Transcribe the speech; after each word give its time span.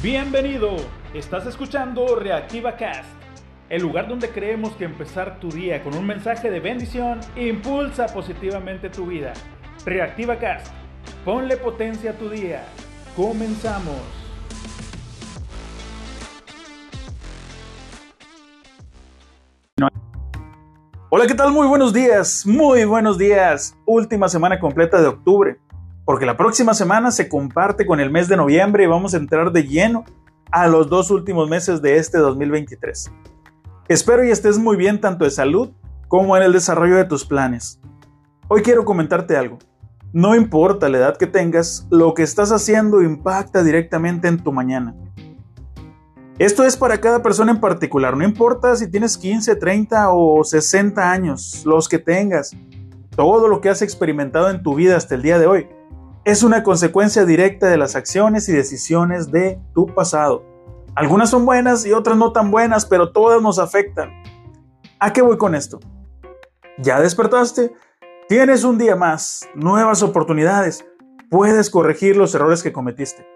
Bienvenido, 0.00 0.76
estás 1.12 1.44
escuchando 1.46 2.14
Reactiva 2.14 2.76
Cast, 2.76 3.08
el 3.68 3.82
lugar 3.82 4.06
donde 4.06 4.30
creemos 4.30 4.70
que 4.76 4.84
empezar 4.84 5.40
tu 5.40 5.50
día 5.50 5.82
con 5.82 5.92
un 5.96 6.06
mensaje 6.06 6.52
de 6.52 6.60
bendición 6.60 7.18
impulsa 7.34 8.06
positivamente 8.06 8.90
tu 8.90 9.06
vida. 9.06 9.32
Reactiva 9.84 10.38
Cast, 10.38 10.72
ponle 11.24 11.56
potencia 11.56 12.12
a 12.12 12.14
tu 12.14 12.30
día. 12.30 12.62
Comenzamos. 13.16 13.96
Hola, 21.10 21.26
¿qué 21.26 21.34
tal? 21.34 21.50
Muy 21.50 21.66
buenos 21.66 21.92
días, 21.92 22.46
muy 22.46 22.84
buenos 22.84 23.18
días. 23.18 23.76
Última 23.84 24.28
semana 24.28 24.60
completa 24.60 25.00
de 25.00 25.08
octubre 25.08 25.58
porque 26.08 26.24
la 26.24 26.38
próxima 26.38 26.72
semana 26.72 27.10
se 27.10 27.28
comparte 27.28 27.84
con 27.84 28.00
el 28.00 28.10
mes 28.10 28.28
de 28.28 28.36
noviembre 28.38 28.82
y 28.82 28.86
vamos 28.86 29.12
a 29.12 29.18
entrar 29.18 29.52
de 29.52 29.64
lleno 29.64 30.06
a 30.50 30.66
los 30.66 30.88
dos 30.88 31.10
últimos 31.10 31.50
meses 31.50 31.82
de 31.82 31.98
este 31.98 32.16
2023. 32.16 33.12
Espero 33.88 34.24
y 34.24 34.30
estés 34.30 34.58
muy 34.58 34.78
bien 34.78 35.02
tanto 35.02 35.26
de 35.26 35.30
salud 35.30 35.68
como 36.08 36.34
en 36.34 36.44
el 36.44 36.54
desarrollo 36.54 36.96
de 36.96 37.04
tus 37.04 37.26
planes. 37.26 37.78
Hoy 38.48 38.62
quiero 38.62 38.86
comentarte 38.86 39.36
algo. 39.36 39.58
No 40.14 40.34
importa 40.34 40.88
la 40.88 40.96
edad 40.96 41.18
que 41.18 41.26
tengas, 41.26 41.86
lo 41.90 42.14
que 42.14 42.22
estás 42.22 42.52
haciendo 42.52 43.02
impacta 43.02 43.62
directamente 43.62 44.28
en 44.28 44.42
tu 44.42 44.50
mañana. 44.50 44.94
Esto 46.38 46.64
es 46.64 46.74
para 46.78 47.02
cada 47.02 47.22
persona 47.22 47.52
en 47.52 47.60
particular, 47.60 48.16
no 48.16 48.24
importa 48.24 48.74
si 48.76 48.90
tienes 48.90 49.18
15, 49.18 49.56
30 49.56 50.10
o 50.10 50.42
60 50.42 51.12
años, 51.12 51.64
los 51.66 51.86
que 51.86 51.98
tengas, 51.98 52.56
todo 53.14 53.46
lo 53.46 53.60
que 53.60 53.68
has 53.68 53.82
experimentado 53.82 54.48
en 54.48 54.62
tu 54.62 54.74
vida 54.74 54.96
hasta 54.96 55.14
el 55.14 55.20
día 55.20 55.38
de 55.38 55.46
hoy 55.46 55.68
es 56.24 56.42
una 56.42 56.62
consecuencia 56.62 57.24
directa 57.24 57.68
de 57.68 57.78
las 57.78 57.96
acciones 57.96 58.48
y 58.48 58.52
decisiones 58.52 59.30
de 59.30 59.60
tu 59.74 59.86
pasado. 59.86 60.44
Algunas 60.94 61.30
son 61.30 61.46
buenas 61.46 61.86
y 61.86 61.92
otras 61.92 62.16
no 62.16 62.32
tan 62.32 62.50
buenas, 62.50 62.84
pero 62.84 63.12
todas 63.12 63.40
nos 63.40 63.58
afectan. 63.58 64.10
¿A 64.98 65.12
qué 65.12 65.22
voy 65.22 65.38
con 65.38 65.54
esto? 65.54 65.78
¿Ya 66.78 67.00
despertaste? 67.00 67.72
Tienes 68.28 68.64
un 68.64 68.78
día 68.78 68.96
más, 68.96 69.48
nuevas 69.54 70.02
oportunidades. 70.02 70.84
Puedes 71.30 71.70
corregir 71.70 72.16
los 72.16 72.34
errores 72.34 72.62
que 72.62 72.72
cometiste. 72.72 73.26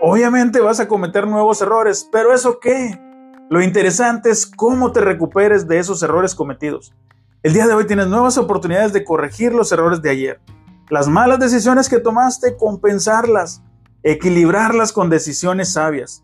Obviamente 0.00 0.60
vas 0.60 0.80
a 0.80 0.88
cometer 0.88 1.26
nuevos 1.26 1.62
errores, 1.62 2.08
pero 2.10 2.34
¿eso 2.34 2.58
qué? 2.60 3.00
Lo 3.48 3.62
interesante 3.62 4.30
es 4.30 4.46
cómo 4.46 4.92
te 4.92 5.00
recuperes 5.00 5.68
de 5.68 5.78
esos 5.78 6.02
errores 6.02 6.34
cometidos. 6.34 6.94
El 7.42 7.52
día 7.52 7.66
de 7.66 7.74
hoy 7.74 7.86
tienes 7.86 8.08
nuevas 8.08 8.38
oportunidades 8.38 8.92
de 8.92 9.04
corregir 9.04 9.52
los 9.52 9.70
errores 9.70 10.02
de 10.02 10.10
ayer. 10.10 10.40
Las 10.90 11.08
malas 11.08 11.38
decisiones 11.38 11.88
que 11.88 11.98
tomaste, 11.98 12.56
compensarlas, 12.56 13.62
equilibrarlas 14.02 14.92
con 14.92 15.08
decisiones 15.08 15.72
sabias. 15.72 16.22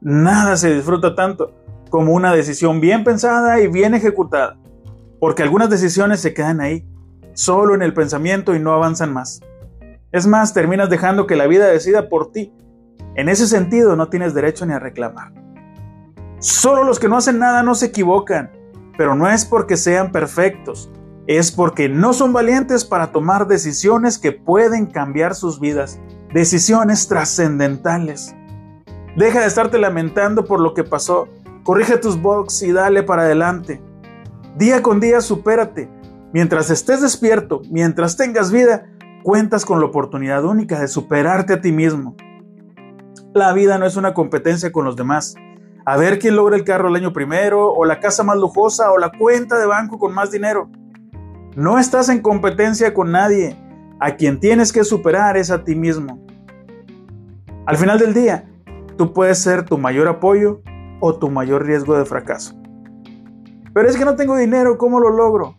Nada 0.00 0.56
se 0.56 0.74
disfruta 0.74 1.14
tanto 1.14 1.52
como 1.90 2.12
una 2.12 2.32
decisión 2.32 2.80
bien 2.80 3.04
pensada 3.04 3.60
y 3.60 3.66
bien 3.66 3.94
ejecutada, 3.94 4.56
porque 5.20 5.42
algunas 5.42 5.68
decisiones 5.68 6.20
se 6.20 6.32
quedan 6.32 6.60
ahí, 6.60 6.86
solo 7.34 7.74
en 7.74 7.82
el 7.82 7.92
pensamiento 7.92 8.54
y 8.54 8.58
no 8.58 8.72
avanzan 8.72 9.12
más. 9.12 9.40
Es 10.12 10.26
más, 10.26 10.54
terminas 10.54 10.88
dejando 10.88 11.26
que 11.26 11.36
la 11.36 11.46
vida 11.46 11.66
decida 11.66 12.08
por 12.08 12.32
ti. 12.32 12.52
En 13.14 13.28
ese 13.28 13.46
sentido 13.46 13.96
no 13.96 14.08
tienes 14.08 14.32
derecho 14.32 14.64
ni 14.64 14.72
a 14.72 14.78
reclamar. 14.78 15.32
Solo 16.38 16.84
los 16.84 16.98
que 16.98 17.08
no 17.08 17.16
hacen 17.16 17.38
nada 17.38 17.62
no 17.62 17.74
se 17.74 17.86
equivocan, 17.86 18.50
pero 18.96 19.14
no 19.14 19.28
es 19.28 19.44
porque 19.44 19.76
sean 19.76 20.12
perfectos, 20.12 20.90
es 21.28 21.52
porque 21.52 21.90
no 21.90 22.14
son 22.14 22.32
valientes 22.32 22.86
para 22.86 23.12
tomar 23.12 23.46
decisiones 23.46 24.18
que 24.18 24.32
pueden 24.32 24.86
cambiar 24.86 25.34
sus 25.34 25.60
vidas, 25.60 26.00
decisiones 26.32 27.06
trascendentales. 27.06 28.34
Deja 29.14 29.40
de 29.40 29.46
estarte 29.46 29.78
lamentando 29.78 30.46
por 30.46 30.58
lo 30.58 30.72
que 30.72 30.84
pasó, 30.84 31.28
corrige 31.64 31.98
tus 31.98 32.20
bugs 32.20 32.62
y 32.62 32.72
dale 32.72 33.02
para 33.02 33.22
adelante. 33.22 33.82
Día 34.56 34.82
con 34.82 35.00
día 35.00 35.20
supérate. 35.20 35.90
Mientras 36.32 36.70
estés 36.70 37.02
despierto, 37.02 37.60
mientras 37.70 38.16
tengas 38.16 38.50
vida, 38.50 38.86
cuentas 39.22 39.66
con 39.66 39.80
la 39.80 39.86
oportunidad 39.86 40.44
única 40.44 40.80
de 40.80 40.88
superarte 40.88 41.52
a 41.52 41.60
ti 41.60 41.72
mismo. 41.72 42.16
La 43.34 43.52
vida 43.52 43.76
no 43.76 43.84
es 43.84 43.96
una 43.96 44.14
competencia 44.14 44.72
con 44.72 44.86
los 44.86 44.96
demás. 44.96 45.34
A 45.84 45.98
ver 45.98 46.18
quién 46.18 46.36
logra 46.36 46.56
el 46.56 46.64
carro 46.64 46.88
el 46.88 46.96
año 46.96 47.12
primero, 47.12 47.70
o 47.70 47.84
la 47.84 48.00
casa 48.00 48.22
más 48.22 48.38
lujosa, 48.38 48.92
o 48.92 48.98
la 48.98 49.12
cuenta 49.12 49.58
de 49.58 49.66
banco 49.66 49.98
con 49.98 50.14
más 50.14 50.30
dinero. 50.30 50.70
No 51.58 51.80
estás 51.80 52.08
en 52.08 52.20
competencia 52.20 52.94
con 52.94 53.10
nadie. 53.10 53.56
A 53.98 54.14
quien 54.14 54.38
tienes 54.38 54.72
que 54.72 54.84
superar 54.84 55.36
es 55.36 55.50
a 55.50 55.64
ti 55.64 55.74
mismo. 55.74 56.24
Al 57.66 57.76
final 57.76 57.98
del 57.98 58.14
día, 58.14 58.48
tú 58.96 59.12
puedes 59.12 59.40
ser 59.40 59.64
tu 59.64 59.76
mayor 59.76 60.06
apoyo 60.06 60.62
o 61.00 61.18
tu 61.18 61.30
mayor 61.30 61.66
riesgo 61.66 61.98
de 61.98 62.04
fracaso. 62.04 62.54
Pero 63.74 63.88
es 63.88 63.96
que 63.96 64.04
no 64.04 64.14
tengo 64.14 64.36
dinero, 64.36 64.78
¿cómo 64.78 65.00
lo 65.00 65.10
logro? 65.10 65.56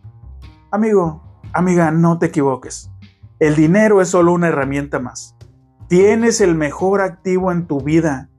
Amigo, 0.72 1.22
amiga, 1.52 1.92
no 1.92 2.18
te 2.18 2.28
equivoques. 2.28 2.90
El 3.38 3.58
dinero 3.58 4.00
es 4.00 4.08
solo 4.08 4.32
una 4.32 4.48
herramienta 4.48 5.00
más. 5.00 5.36
Tienes 5.90 6.40
el 6.40 6.56
mejor 6.56 7.02
activo 7.02 7.52
en 7.52 7.68
tu 7.68 7.82
vida. 7.82 8.30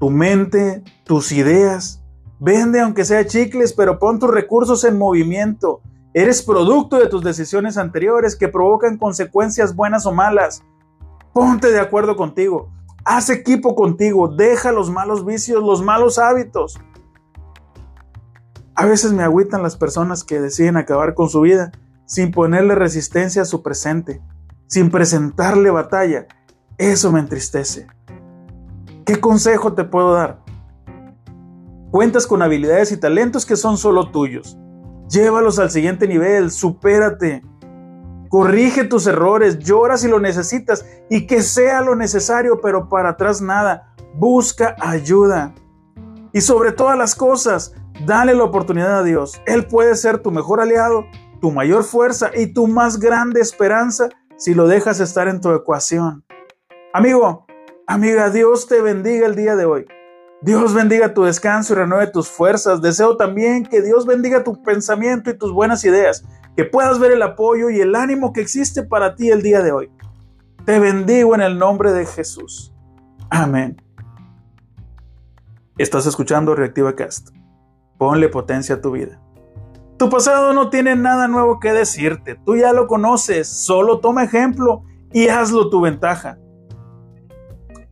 Tu 0.00 0.08
mente, 0.08 0.82
tus 1.04 1.32
ideas. 1.32 2.02
Vende 2.38 2.80
aunque 2.80 3.04
sea 3.04 3.26
chicles, 3.26 3.74
pero 3.74 3.98
pon 3.98 4.18
tus 4.18 4.30
recursos 4.30 4.84
en 4.84 4.96
movimiento. 4.96 5.82
Eres 6.18 6.42
producto 6.42 6.98
de 6.98 7.06
tus 7.06 7.22
decisiones 7.22 7.78
anteriores 7.78 8.34
que 8.34 8.48
provocan 8.48 8.98
consecuencias 8.98 9.76
buenas 9.76 10.04
o 10.04 10.12
malas. 10.12 10.64
Ponte 11.32 11.70
de 11.70 11.78
acuerdo 11.78 12.16
contigo. 12.16 12.72
Haz 13.04 13.30
equipo 13.30 13.76
contigo. 13.76 14.26
Deja 14.26 14.72
los 14.72 14.90
malos 14.90 15.24
vicios, 15.24 15.62
los 15.62 15.80
malos 15.80 16.18
hábitos. 16.18 16.76
A 18.74 18.84
veces 18.84 19.12
me 19.12 19.22
agüitan 19.22 19.62
las 19.62 19.76
personas 19.76 20.24
que 20.24 20.40
deciden 20.40 20.76
acabar 20.76 21.14
con 21.14 21.28
su 21.28 21.42
vida 21.42 21.70
sin 22.04 22.32
ponerle 22.32 22.74
resistencia 22.74 23.42
a 23.42 23.44
su 23.44 23.62
presente, 23.62 24.20
sin 24.66 24.90
presentarle 24.90 25.70
batalla. 25.70 26.26
Eso 26.78 27.12
me 27.12 27.20
entristece. 27.20 27.86
¿Qué 29.06 29.20
consejo 29.20 29.74
te 29.74 29.84
puedo 29.84 30.14
dar? 30.14 30.40
Cuentas 31.92 32.26
con 32.26 32.42
habilidades 32.42 32.90
y 32.90 32.96
talentos 32.96 33.46
que 33.46 33.54
son 33.54 33.78
solo 33.78 34.10
tuyos. 34.10 34.58
Llévalos 35.08 35.58
al 35.58 35.70
siguiente 35.70 36.06
nivel, 36.06 36.50
supérate. 36.50 37.42
Corrige 38.28 38.84
tus 38.84 39.06
errores, 39.06 39.58
llora 39.58 39.96
si 39.96 40.06
lo 40.06 40.20
necesitas 40.20 40.84
y 41.08 41.26
que 41.26 41.42
sea 41.42 41.80
lo 41.80 41.96
necesario, 41.96 42.60
pero 42.60 42.88
para 42.88 43.10
atrás 43.10 43.40
nada. 43.40 43.94
Busca 44.14 44.76
ayuda. 44.80 45.54
Y 46.32 46.42
sobre 46.42 46.72
todas 46.72 46.98
las 46.98 47.14
cosas, 47.14 47.74
dale 48.06 48.34
la 48.34 48.44
oportunidad 48.44 48.98
a 48.98 49.02
Dios. 49.02 49.40
Él 49.46 49.66
puede 49.66 49.94
ser 49.94 50.18
tu 50.18 50.30
mejor 50.30 50.60
aliado, 50.60 51.06
tu 51.40 51.50
mayor 51.52 51.84
fuerza 51.84 52.30
y 52.34 52.52
tu 52.52 52.66
más 52.66 52.98
grande 52.98 53.40
esperanza 53.40 54.10
si 54.36 54.52
lo 54.52 54.68
dejas 54.68 55.00
estar 55.00 55.26
en 55.26 55.40
tu 55.40 55.50
ecuación. 55.52 56.24
Amigo, 56.92 57.46
amiga, 57.86 58.28
Dios 58.28 58.66
te 58.66 58.82
bendiga 58.82 59.26
el 59.26 59.36
día 59.36 59.56
de 59.56 59.64
hoy. 59.64 59.86
Dios 60.40 60.72
bendiga 60.72 61.14
tu 61.14 61.24
descanso 61.24 61.72
y 61.72 61.76
renueve 61.76 62.06
tus 62.06 62.28
fuerzas. 62.28 62.80
Deseo 62.80 63.16
también 63.16 63.66
que 63.66 63.82
Dios 63.82 64.06
bendiga 64.06 64.44
tu 64.44 64.62
pensamiento 64.62 65.30
y 65.30 65.36
tus 65.36 65.52
buenas 65.52 65.84
ideas, 65.84 66.24
que 66.56 66.64
puedas 66.64 67.00
ver 67.00 67.12
el 67.12 67.22
apoyo 67.22 67.70
y 67.70 67.80
el 67.80 67.94
ánimo 67.96 68.32
que 68.32 68.40
existe 68.40 68.84
para 68.84 69.16
ti 69.16 69.30
el 69.30 69.42
día 69.42 69.62
de 69.62 69.72
hoy. 69.72 69.90
Te 70.64 70.78
bendigo 70.78 71.34
en 71.34 71.40
el 71.40 71.58
nombre 71.58 71.92
de 71.92 72.06
Jesús. 72.06 72.72
Amén. 73.30 73.82
Estás 75.76 76.06
escuchando 76.06 76.54
Reactiva 76.54 76.94
Cast. 76.94 77.30
Ponle 77.98 78.28
potencia 78.28 78.76
a 78.76 78.80
tu 78.80 78.92
vida. 78.92 79.20
Tu 79.96 80.08
pasado 80.08 80.52
no 80.52 80.70
tiene 80.70 80.94
nada 80.94 81.26
nuevo 81.26 81.58
que 81.58 81.72
decirte. 81.72 82.36
Tú 82.46 82.56
ya 82.56 82.72
lo 82.72 82.86
conoces. 82.86 83.48
Solo 83.48 83.98
toma 83.98 84.22
ejemplo 84.22 84.84
y 85.12 85.28
hazlo 85.28 85.68
tu 85.68 85.80
ventaja. 85.80 86.38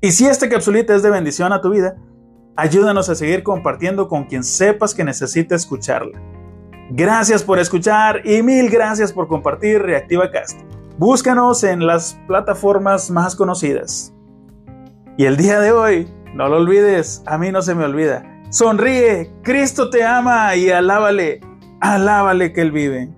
Y 0.00 0.12
si 0.12 0.26
esta 0.26 0.48
capsulita 0.48 0.94
es 0.94 1.02
de 1.02 1.10
bendición 1.10 1.52
a 1.52 1.60
tu 1.60 1.70
vida, 1.70 1.96
Ayúdanos 2.58 3.10
a 3.10 3.14
seguir 3.14 3.42
compartiendo 3.42 4.08
con 4.08 4.24
quien 4.24 4.42
sepas 4.42 4.94
que 4.94 5.04
necesita 5.04 5.54
escucharla. 5.54 6.18
Gracias 6.90 7.42
por 7.42 7.58
escuchar 7.58 8.22
y 8.24 8.42
mil 8.42 8.70
gracias 8.70 9.12
por 9.12 9.28
compartir 9.28 9.82
Reactiva 9.82 10.30
Cast. 10.30 10.60
Búscanos 10.96 11.64
en 11.64 11.86
las 11.86 12.18
plataformas 12.26 13.10
más 13.10 13.36
conocidas. 13.36 14.14
Y 15.18 15.26
el 15.26 15.36
día 15.36 15.60
de 15.60 15.72
hoy, 15.72 16.08
no 16.34 16.48
lo 16.48 16.56
olvides, 16.56 17.22
a 17.26 17.36
mí 17.36 17.52
no 17.52 17.60
se 17.60 17.74
me 17.74 17.84
olvida. 17.84 18.24
Sonríe, 18.48 19.30
Cristo 19.42 19.90
te 19.90 20.02
ama 20.02 20.56
y 20.56 20.70
alábale, 20.70 21.40
alábale 21.80 22.54
que 22.54 22.62
Él 22.62 22.72
vive. 22.72 23.10